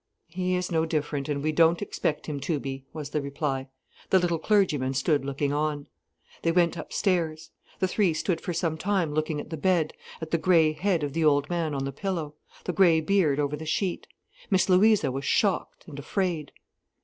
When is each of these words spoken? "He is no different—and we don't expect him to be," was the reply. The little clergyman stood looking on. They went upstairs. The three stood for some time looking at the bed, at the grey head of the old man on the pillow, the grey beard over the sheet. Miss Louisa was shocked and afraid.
"He 0.29 0.55
is 0.55 0.71
no 0.71 0.83
different—and 0.83 1.43
we 1.43 1.51
don't 1.51 1.79
expect 1.79 2.25
him 2.25 2.39
to 2.39 2.59
be," 2.59 2.87
was 2.91 3.11
the 3.11 3.21
reply. 3.21 3.67
The 4.09 4.17
little 4.17 4.39
clergyman 4.39 4.95
stood 4.95 5.23
looking 5.23 5.53
on. 5.53 5.85
They 6.41 6.51
went 6.51 6.75
upstairs. 6.75 7.51
The 7.77 7.87
three 7.87 8.15
stood 8.15 8.41
for 8.41 8.51
some 8.51 8.79
time 8.79 9.13
looking 9.13 9.39
at 9.39 9.51
the 9.51 9.57
bed, 9.57 9.93
at 10.19 10.31
the 10.31 10.39
grey 10.39 10.71
head 10.71 11.03
of 11.03 11.13
the 11.13 11.23
old 11.23 11.51
man 11.51 11.75
on 11.75 11.85
the 11.85 11.91
pillow, 11.91 12.33
the 12.63 12.73
grey 12.73 12.99
beard 12.99 13.39
over 13.39 13.55
the 13.55 13.67
sheet. 13.67 14.07
Miss 14.49 14.67
Louisa 14.67 15.11
was 15.11 15.23
shocked 15.25 15.85
and 15.87 15.99
afraid. 15.99 16.51